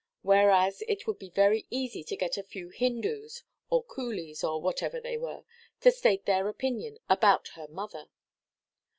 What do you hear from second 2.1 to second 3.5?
get a few Hindoos,